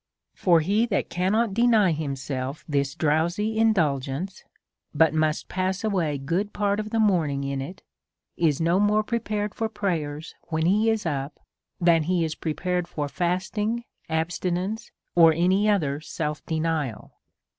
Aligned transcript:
For 0.33 0.61
he 0.61 0.87
that 0.87 1.11
can 1.11 1.31
not 1.31 1.53
deny 1.53 1.91
himself 1.91 2.65
this 2.67 2.95
drowsy 2.95 3.59
indulgence, 3.59 4.43
but 4.95 5.13
must 5.13 5.47
pass 5.47 5.83
away 5.83 6.17
good 6.17 6.53
part 6.53 6.79
of 6.79 6.89
the 6.89 6.99
morning 6.99 7.43
in 7.43 7.61
it, 7.61 7.83
is 8.35 8.59
no 8.59 8.79
more 8.79 9.03
prepared 9.03 9.53
for 9.53 9.69
prayer 9.69 10.19
when 10.47 10.65
he 10.65 10.89
is 10.89 11.05
up 11.05 11.39
than 11.79 12.01
he 12.01 12.23
is 12.25 12.33
prepared 12.33 12.87
for 12.87 13.07
fasting, 13.07 13.83
abstinence, 14.09 14.91
or 15.13 15.33
any 15.33 15.69
other 15.69 15.99
self 16.01 16.43
denial. 16.47 17.11